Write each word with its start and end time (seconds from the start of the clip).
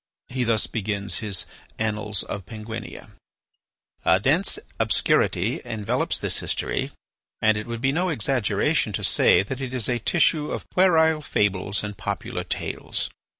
He 0.29 0.43
thus 0.43 0.65
begins 0.65 1.17
his 1.19 1.45
"Annals 1.77 2.23
of 2.23 2.47
Penguinia": 2.47 3.11
"A 4.03 4.19
dense 4.19 4.57
obscurity 4.79 5.63
envelopes 5.63 6.19
this 6.19 6.39
history, 6.39 6.89
and 7.39 7.55
it 7.55 7.67
would 7.67 7.81
be 7.81 7.91
no 7.91 8.09
exaggeration 8.09 8.93
to 8.93 9.03
say 9.03 9.43
that 9.43 9.61
it 9.61 9.75
is 9.75 9.87
a 9.87 9.99
tissue 9.99 10.49
of 10.49 10.67
puerile 10.71 11.21
fables 11.21 11.83
and 11.83 11.95
popular 11.95 12.43
tales. 12.43 13.11